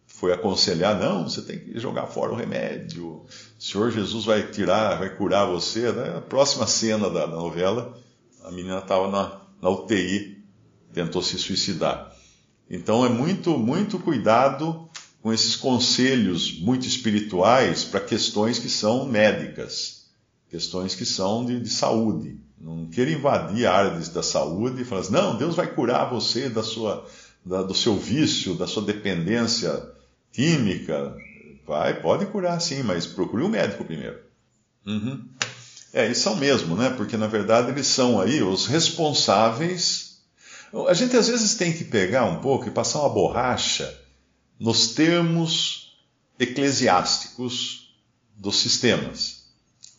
foi 0.07 0.33
aconselhar, 0.33 0.99
não, 0.99 1.27
você 1.27 1.41
tem 1.41 1.59
que 1.59 1.79
jogar 1.79 2.07
fora 2.07 2.33
o 2.33 2.37
remédio, 2.37 3.07
o 3.07 3.27
Senhor 3.59 3.91
Jesus 3.91 4.25
vai 4.25 4.43
tirar, 4.49 4.99
vai 4.99 5.09
curar 5.17 5.47
você. 5.47 5.91
Né? 5.93 6.19
A 6.19 6.21
próxima 6.21 6.67
cena 6.67 7.09
da, 7.09 7.25
da 7.27 7.37
novela, 7.37 7.97
a 8.45 8.51
menina 8.51 8.81
estava 8.81 9.11
na, 9.11 9.41
na 9.63 9.71
UTI, 9.71 10.45
tentou 10.93 11.23
se 11.23 11.39
suicidar. 11.39 12.15
Então 12.69 13.05
é 13.05 13.09
muito, 13.09 13.57
muito 13.57 13.99
cuidado 13.99 14.90
com 15.23 15.33
esses 15.33 15.55
conselhos 15.55 16.59
muito 16.61 16.87
espirituais 16.87 17.85
para 17.85 18.01
questões 18.01 18.59
que 18.59 18.71
são 18.71 19.07
médicas, 19.07 20.07
questões 20.49 20.95
que 20.95 21.05
são 21.05 21.45
de, 21.45 21.61
de 21.61 21.69
saúde. 21.69 22.39
Não 22.59 22.87
queira 22.87 23.11
invadir 23.11 23.67
a 23.67 23.73
área 23.73 23.99
da 24.09 24.23
saúde 24.23 24.83
e 24.83 24.85
falar 24.85 25.03
assim, 25.03 25.13
não, 25.13 25.37
Deus 25.37 25.55
vai 25.55 25.67
curar 25.67 26.11
você 26.11 26.49
da 26.49 26.63
sua, 26.63 27.07
da, 27.45 27.63
do 27.63 27.75
seu 27.75 27.97
vício, 27.97 28.55
da 28.55 28.67
sua 28.67 28.83
dependência 28.83 29.83
química. 30.33 31.15
Vai, 31.67 32.01
pode 32.01 32.27
curar 32.27 32.61
sim, 32.61 32.83
mas 32.83 33.07
procure 33.07 33.43
um 33.43 33.49
médico 33.49 33.85
primeiro. 33.85 34.19
Uhum. 34.87 35.23
É, 35.93 36.07
e 36.09 36.15
são 36.15 36.37
mesmo, 36.37 36.77
né? 36.77 36.91
Porque 36.91 37.17
na 37.17 37.27
verdade 37.27 37.71
eles 37.71 37.87
são 37.87 38.21
aí 38.21 38.43
os 38.43 38.67
responsáveis. 38.67 40.19
A 40.89 40.95
gente 40.95 41.17
às 41.17 41.29
vezes 41.29 41.55
tem 41.55 41.73
que 41.73 41.85
pegar 41.85 42.25
um 42.25 42.41
pouco 42.41 42.69
e 42.69 42.71
passar 42.71 43.01
uma 43.01 43.09
borracha 43.09 44.00
nos 44.61 44.89
termos 44.89 45.95
eclesiásticos 46.39 47.95
dos 48.37 48.57
sistemas. 48.57 49.41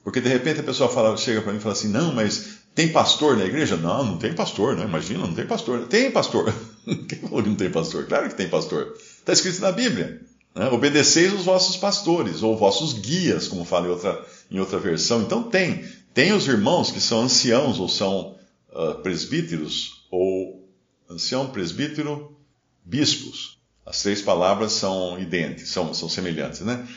Porque 0.03 0.21
de 0.21 0.29
repente 0.29 0.59
a 0.59 0.63
pessoa 0.63 0.87
fala, 0.87 1.17
chega 1.17 1.41
para 1.41 1.51
mim 1.51 1.57
e 1.57 1.61
fala 1.61 1.73
assim: 1.73 1.87
não, 1.87 2.13
mas 2.13 2.59
tem 2.75 2.89
pastor 2.89 3.35
na 3.35 3.45
igreja? 3.45 3.75
Não, 3.75 4.05
não 4.05 4.17
tem 4.17 4.33
pastor, 4.33 4.75
né? 4.75 4.85
Imagina, 4.85 5.25
não 5.25 5.33
tem 5.33 5.45
pastor. 5.45 5.87
Tem 5.87 6.11
pastor. 6.11 6.53
Quem 7.09 7.19
falou 7.19 7.43
que 7.43 7.49
não 7.49 7.55
tem 7.55 7.71
pastor? 7.71 8.05
Claro 8.05 8.29
que 8.29 8.35
tem 8.35 8.47
pastor. 8.47 8.95
Está 8.97 9.33
escrito 9.33 9.61
na 9.61 9.71
Bíblia. 9.71 10.21
Né? 10.55 10.67
Obedeceis 10.69 11.33
os 11.33 11.45
vossos 11.45 11.77
pastores, 11.77 12.43
ou 12.43 12.57
vossos 12.57 12.93
guias, 12.93 13.47
como 13.47 13.65
fala 13.65 13.87
em 13.87 13.91
outra, 13.91 14.25
em 14.49 14.59
outra 14.59 14.79
versão. 14.79 15.21
Então 15.21 15.43
tem. 15.43 15.85
Tem 16.13 16.33
os 16.33 16.47
irmãos 16.47 16.91
que 16.91 16.99
são 16.99 17.21
anciãos, 17.21 17.79
ou 17.79 17.87
são 17.87 18.35
uh, 18.73 18.95
presbíteros, 19.01 20.05
ou 20.11 20.67
ancião, 21.09 21.47
presbítero, 21.47 22.35
bispos. 22.83 23.60
As 23.85 24.01
três 24.01 24.21
palavras 24.21 24.73
são 24.73 25.19
idênticas, 25.19 25.69
são, 25.69 25.93
são 25.93 26.07
semelhantes, 26.07 26.61
né? 26.61 26.87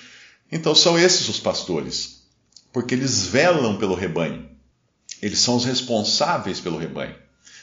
Então 0.53 0.75
são 0.75 0.99
esses 0.99 1.29
os 1.29 1.41
pastores, 1.41 2.23
porque 2.73 2.95
eles 2.95 3.27
velam 3.27 3.79
pelo 3.79 3.95
rebanho. 3.95 4.49
Eles 5.23 5.39
são 5.39 5.57
os 5.57 5.65
responsáveis 5.65 6.61
pelo 6.61 6.79
rebanho. 6.79 7.17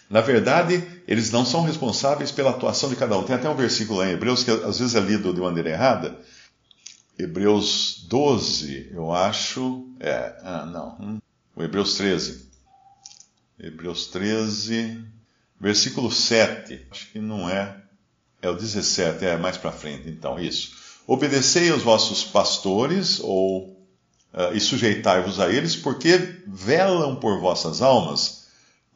Na 0.10 0.20
verdade, 0.20 0.84
eles 1.08 1.32
não 1.32 1.46
são 1.46 1.63
responsáveis 1.63 2.32
pela 2.32 2.50
atuação 2.50 2.90
de 2.90 2.98
cada 2.98 3.18
um. 3.18 3.24
Tem 3.24 3.36
até 3.36 3.48
um 3.48 3.56
versículo 3.56 4.00
lá 4.00 4.08
em 4.08 4.12
Hebreus 4.12 4.44
que 4.44 4.51
às 4.51 4.80
vezes 4.80 4.96
é 4.96 5.00
lido 5.00 5.34
de 5.34 5.40
maneira 5.40 5.70
errada. 5.70 6.20
Hebreus 7.18 8.06
12, 8.10 8.90
eu 8.92 9.12
acho. 9.13 9.88
É, 10.00 10.36
ah, 10.44 10.66
não. 10.66 10.98
Hum, 11.00 11.22
o 11.56 11.63
Hebreus 11.63 11.96
13. 11.96 12.50
Hebreus 13.60 14.08
13, 14.08 15.01
versículo 15.60 16.12
7. 16.12 16.88
Acho 16.92 17.12
que 17.12 17.20
não 17.20 17.50
é. 17.50 17.78
É 18.41 18.50
o 18.50 18.55
17, 18.55 19.24
é 19.24 19.38
mais 19.38 19.55
para 19.55 19.71
frente, 19.71 20.10
então, 20.10 20.39
isso. 20.39 20.71
Obedecei 21.05 21.69
aos 21.69 21.83
vossos 21.83 22.24
pastores, 22.24 23.19
ou 23.19 23.67
uh, 24.33 24.53
e 24.53 24.60
sujeitai-vos 24.60 25.39
a 25.39 25.50
eles, 25.50 25.75
porque 25.75 26.41
velam 26.48 27.15
por 27.15 27.39
vossas 27.39 27.81
almas, 27.81 28.48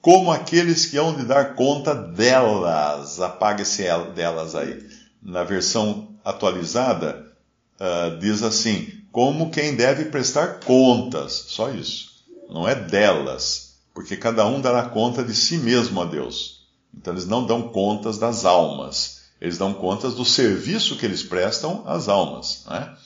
como 0.01 0.31
aqueles 0.31 0.87
que 0.87 0.97
hão 0.97 1.15
de 1.15 1.23
dar 1.23 1.55
conta 1.55 1.93
delas. 1.93 3.19
Apague-se 3.19 3.83
delas 4.15 4.55
aí. 4.55 4.83
Na 5.21 5.43
versão 5.43 6.09
atualizada, 6.23 7.31
uh, 7.79 8.17
diz 8.17 8.41
assim: 8.41 8.87
como 9.11 9.51
quem 9.51 9.75
deve 9.75 10.05
prestar 10.05 10.59
contas. 10.59 11.45
Só 11.47 11.69
isso. 11.69 12.15
Não 12.49 12.67
é 12.67 12.75
delas, 12.75 13.75
porque 13.93 14.17
cada 14.17 14.45
um 14.45 14.59
dará 14.59 14.83
conta 14.89 15.23
de 15.23 15.35
si 15.35 15.57
mesmo 15.57 16.01
a 16.01 16.05
Deus. 16.05 16.65
Então 16.93 17.13
eles 17.13 17.27
não 17.27 17.45
dão 17.45 17.69
contas 17.69 18.17
das 18.17 18.45
almas 18.45 19.14
eles 19.39 19.57
dão 19.57 19.73
contas 19.73 20.15
do 20.15 20.25
serviço 20.25 20.97
que 20.97 21.05
eles 21.05 21.23
prestam 21.23 21.83
às 21.85 22.07
almas. 22.07 22.63
Né? 22.67 22.97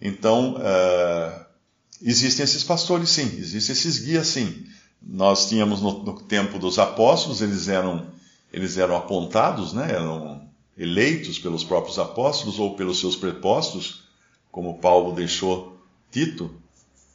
Então, 0.00 0.56
uh, 0.56 1.44
existem 2.02 2.44
esses 2.44 2.62
pastores, 2.62 3.10
sim, 3.10 3.36
existem 3.38 3.72
esses 3.72 3.98
guias, 3.98 4.28
sim. 4.28 4.66
Nós 5.02 5.48
tínhamos 5.48 5.80
no, 5.80 6.02
no, 6.02 6.20
tempo 6.20 6.58
dos 6.58 6.78
apóstolos, 6.78 7.40
eles 7.40 7.68
eram, 7.68 8.06
eles 8.52 8.76
eram 8.76 8.96
apontados, 8.96 9.72
né? 9.72 9.92
eram 9.92 10.48
eleitos 10.76 11.38
pelos 11.38 11.64
próprios 11.64 11.98
apóstolos 11.98 12.58
ou 12.58 12.76
pelos 12.76 13.00
seus 13.00 13.16
prepostos, 13.16 14.04
como 14.50 14.78
Paulo 14.78 15.14
deixou 15.14 15.78
Tito 16.10 16.50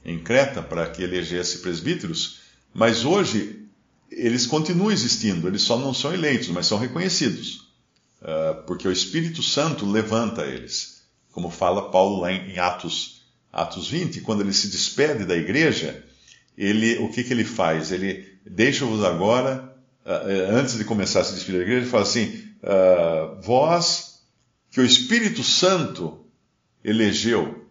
em 0.06 0.20
Creta 0.20 0.62
para 0.62 0.90
que 0.90 1.02
elegesse 1.02 1.60
presbíteros, 1.60 2.40
mas 2.74 3.06
hoje 3.06 3.64
eles 4.12 4.46
continuam 4.46 4.92
existindo, 4.92 5.48
eles 5.48 5.62
só 5.62 5.78
não 5.78 5.94
são 5.94 6.14
eleitos, 6.14 6.50
mas 6.50 6.68
são 6.68 6.78
reconhecidos. 6.78 7.68
Ah, 8.74 8.76
porque 8.76 8.88
o 8.88 8.92
Espírito 8.92 9.44
Santo 9.44 9.86
levanta 9.86 10.46
eles. 10.46 11.04
Como 11.32 11.52
fala 11.52 11.92
Paulo 11.92 12.22
lá 12.22 12.32
em 12.32 12.58
Atos, 12.58 13.22
Atos 13.52 13.88
20, 13.90 14.22
quando 14.22 14.42
ele 14.42 14.54
se 14.54 14.68
despede 14.68 15.26
da 15.26 15.36
igreja, 15.36 16.04
ele, 16.58 16.98
o 16.98 17.10
que, 17.10 17.24
que 17.24 17.34
ele 17.34 17.46
faz? 17.46 17.92
Ele 17.92 18.28
deixa-vos 18.46 19.04
agora, 19.04 19.76
uh, 20.06 20.56
antes 20.56 20.78
de 20.78 20.84
começar 20.84 21.22
a 21.22 21.24
se 21.24 21.36
despedir 21.36 21.60
da 21.60 21.64
igreja, 21.64 21.82
ele 21.82 21.90
fala 21.90 22.04
assim: 22.04 22.26
uh, 22.64 23.42
vós 23.42 24.22
que 24.72 24.82
o 24.82 24.86
Espírito 24.86 25.44
Santo 25.44 26.26
elegeu, 26.84 27.68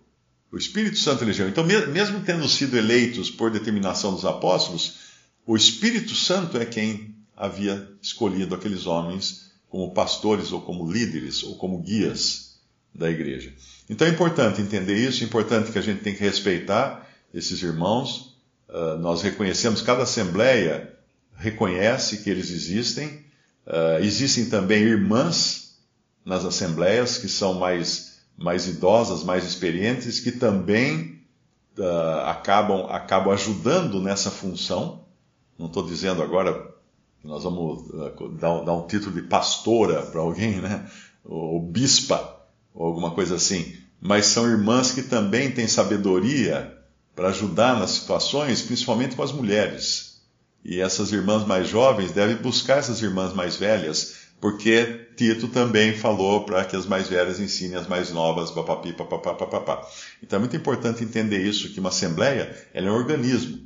o 0.52 0.56
Espírito 0.56 0.98
Santo 0.98 1.24
elegeu. 1.24 1.48
Então, 1.48 1.64
mesmo 1.64 2.20
tendo 2.20 2.48
sido 2.48 2.76
eleitos 2.76 3.28
por 3.30 3.50
determinação 3.50 4.14
dos 4.14 4.24
apóstolos, 4.24 4.98
o 5.44 5.56
Espírito 5.56 6.14
Santo 6.14 6.56
é 6.58 6.64
quem 6.64 7.16
havia 7.36 7.90
escolhido 8.00 8.54
aqueles 8.54 8.86
homens 8.86 9.51
como 9.72 9.90
pastores 9.94 10.52
ou 10.52 10.60
como 10.60 10.92
líderes 10.92 11.42
ou 11.42 11.56
como 11.56 11.78
guias 11.78 12.58
da 12.94 13.10
igreja. 13.10 13.54
Então 13.88 14.06
é 14.06 14.10
importante 14.10 14.60
entender 14.60 14.94
isso, 14.94 15.24
é 15.24 15.26
importante 15.26 15.72
que 15.72 15.78
a 15.78 15.82
gente 15.82 16.02
tem 16.02 16.14
que 16.14 16.20
respeitar 16.20 17.08
esses 17.32 17.62
irmãos. 17.62 18.36
Uh, 18.68 18.98
nós 18.98 19.22
reconhecemos, 19.22 19.80
cada 19.80 20.02
assembleia 20.02 20.92
reconhece 21.34 22.18
que 22.18 22.28
eles 22.28 22.50
existem. 22.50 23.24
Uh, 23.66 24.02
existem 24.02 24.50
também 24.50 24.82
irmãs 24.82 25.78
nas 26.22 26.44
assembleias 26.44 27.16
que 27.16 27.28
são 27.28 27.54
mais, 27.54 28.18
mais 28.36 28.68
idosas, 28.68 29.24
mais 29.24 29.42
experientes, 29.42 30.20
que 30.20 30.32
também 30.32 31.18
uh, 31.78 32.26
acabam, 32.26 32.90
acabam 32.90 33.32
ajudando 33.32 34.02
nessa 34.02 34.30
função. 34.30 35.06
Não 35.58 35.68
estou 35.68 35.86
dizendo 35.86 36.22
agora 36.22 36.71
nós 37.24 37.44
vamos 37.44 37.88
uh, 37.90 38.28
dar, 38.38 38.64
dar, 38.64 38.72
um 38.74 38.86
título 38.86 39.14
de 39.14 39.22
pastora 39.22 40.02
para 40.02 40.20
alguém, 40.20 40.60
né? 40.60 40.88
ou 41.24 41.60
bispa, 41.60 42.40
ou 42.74 42.86
alguma 42.86 43.12
coisa 43.12 43.36
assim. 43.36 43.76
Mas 44.00 44.26
são 44.26 44.48
irmãs 44.48 44.92
que 44.92 45.02
também 45.02 45.50
têm 45.50 45.68
sabedoria 45.68 46.76
para 47.14 47.28
ajudar 47.28 47.78
nas 47.78 47.90
situações, 47.90 48.62
principalmente 48.62 49.14
com 49.14 49.22
as 49.22 49.32
mulheres. 49.32 50.20
E 50.64 50.80
essas 50.80 51.12
irmãs 51.12 51.46
mais 51.46 51.68
jovens 51.68 52.12
devem 52.12 52.36
buscar 52.36 52.78
essas 52.78 53.02
irmãs 53.02 53.32
mais 53.32 53.56
velhas, 53.56 54.22
porque 54.40 55.06
Tito 55.16 55.48
também 55.48 55.96
falou 55.96 56.44
para 56.44 56.64
que 56.64 56.74
as 56.74 56.86
mais 56.86 57.08
velhas 57.08 57.38
ensinem 57.38 57.76
as 57.76 57.86
mais 57.86 58.10
novas, 58.10 58.50
papapi, 58.50 58.92
papapá, 58.92 59.34
papapá. 59.34 59.86
Então 60.22 60.36
é 60.36 60.40
muito 60.40 60.56
importante 60.56 61.04
entender 61.04 61.44
isso, 61.46 61.72
que 61.72 61.80
uma 61.80 61.90
assembleia 61.90 62.56
ela 62.72 62.88
é 62.88 62.90
um 62.90 62.94
organismo, 62.94 63.60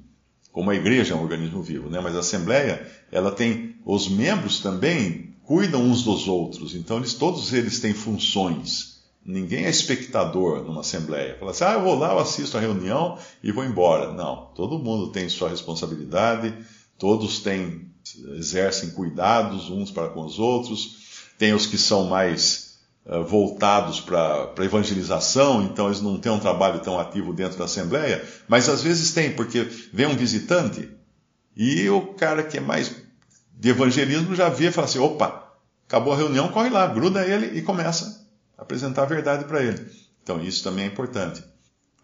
como 0.52 0.70
a 0.70 0.74
igreja 0.74 1.14
é 1.14 1.16
um 1.16 1.22
organismo 1.22 1.62
vivo, 1.62 1.88
né? 1.88 2.00
mas 2.02 2.16
a 2.16 2.20
assembleia, 2.20 2.86
ela 3.10 3.30
tem, 3.30 3.76
os 3.84 4.08
membros 4.08 4.60
também 4.60 5.34
cuidam 5.44 5.82
uns 5.82 6.02
dos 6.02 6.26
outros, 6.26 6.74
então 6.74 6.98
eles, 6.98 7.14
todos 7.14 7.52
eles 7.52 7.78
têm 7.78 7.94
funções. 7.94 8.96
Ninguém 9.24 9.64
é 9.64 9.70
espectador 9.70 10.62
numa 10.62 10.82
assembleia. 10.82 11.36
Fala 11.38 11.50
assim, 11.50 11.64
ah, 11.64 11.72
eu 11.72 11.82
vou 11.82 11.98
lá, 11.98 12.12
eu 12.12 12.18
assisto 12.20 12.56
a 12.56 12.60
reunião 12.60 13.18
e 13.42 13.50
vou 13.50 13.64
embora. 13.64 14.12
Não, 14.12 14.52
todo 14.54 14.78
mundo 14.78 15.08
tem 15.08 15.28
sua 15.28 15.48
responsabilidade, 15.48 16.54
Todos 16.98 17.40
têm, 17.40 17.90
exercem 18.36 18.90
cuidados 18.90 19.70
uns 19.70 19.90
para 19.90 20.08
com 20.08 20.24
os 20.24 20.38
outros. 20.38 20.96
Tem 21.38 21.52
os 21.52 21.66
que 21.66 21.76
são 21.76 22.04
mais 22.04 22.78
uh, 23.04 23.22
voltados 23.22 24.00
para 24.00 24.54
a 24.58 24.64
evangelização, 24.64 25.62
então 25.62 25.86
eles 25.86 26.00
não 26.00 26.18
têm 26.18 26.32
um 26.32 26.40
trabalho 26.40 26.80
tão 26.80 26.98
ativo 26.98 27.34
dentro 27.34 27.58
da 27.58 27.66
Assembleia, 27.66 28.24
mas 28.48 28.68
às 28.70 28.82
vezes 28.82 29.12
tem, 29.12 29.32
porque 29.32 29.68
vem 29.92 30.06
um 30.06 30.16
visitante 30.16 30.88
e 31.56 31.88
o 31.88 32.14
cara 32.14 32.42
que 32.42 32.58
é 32.58 32.60
mais 32.60 32.94
de 33.52 33.68
evangelismo 33.70 34.34
já 34.34 34.48
vê 34.48 34.68
e 34.68 34.72
fala 34.72 34.86
assim: 34.86 34.98
opa, 34.98 35.52
acabou 35.86 36.12
a 36.12 36.16
reunião, 36.16 36.48
corre 36.48 36.68
lá, 36.68 36.86
gruda 36.86 37.26
ele 37.26 37.58
e 37.58 37.62
começa 37.62 38.26
a 38.58 38.62
apresentar 38.62 39.02
a 39.02 39.06
verdade 39.06 39.44
para 39.44 39.62
ele. 39.62 39.84
Então 40.22 40.42
isso 40.42 40.62
também 40.62 40.84
é 40.84 40.88
importante. 40.88 41.42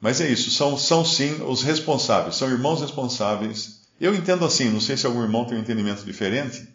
Mas 0.01 0.21
é 0.21 0.29
isso, 0.29 0.51
são, 0.51 0.77
são 0.77 1.05
sim 1.05 1.43
os 1.47 1.63
responsáveis, 1.63 2.37
são 2.37 2.51
irmãos 2.51 2.81
responsáveis 2.81 3.83
eu 4.03 4.17
entendo 4.17 4.45
assim, 4.45 4.69
não 4.69 4.81
sei 4.81 4.97
se 4.97 5.07
algum 5.07 5.23
irmão 5.23 5.45
tem 5.45 5.57
um 5.57 5.61
entendimento 5.61 6.05
diferente. 6.05 6.67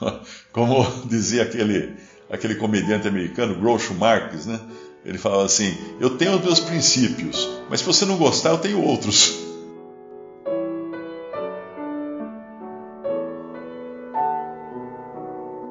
Como 0.52 0.84
dizia 1.06 1.42
aquele, 1.42 1.96
aquele 2.30 2.54
comediante 2.56 3.08
americano, 3.08 3.58
Groucho 3.58 3.94
Marx, 3.94 4.44
né? 4.44 4.60
Ele 5.02 5.16
falava 5.16 5.46
assim: 5.46 5.74
Eu 5.98 6.18
tenho 6.18 6.36
os 6.36 6.44
meus 6.44 6.60
princípios, 6.60 7.48
mas 7.70 7.80
se 7.80 7.86
você 7.86 8.04
não 8.04 8.18
gostar, 8.18 8.50
eu 8.50 8.58
tenho 8.58 8.82
outros. 8.82 9.45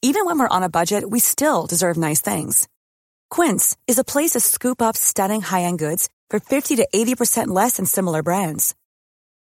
Even 0.03 0.25
when 0.25 0.39
we're 0.39 0.47
on 0.47 0.63
a 0.63 0.69
budget, 0.69 1.07
we 1.07 1.19
still 1.19 1.67
deserve 1.67 1.95
nice 1.95 2.21
things. 2.21 2.67
Quince 3.29 3.77
is 3.87 3.99
a 3.99 4.03
place 4.03 4.31
to 4.31 4.39
scoop 4.39 4.81
up 4.81 4.97
stunning 4.97 5.41
high-end 5.41 5.77
goods 5.77 6.09
for 6.31 6.39
50 6.39 6.77
to 6.77 6.87
80% 6.91 7.49
less 7.49 7.77
than 7.77 7.85
similar 7.85 8.23
brands. 8.23 8.73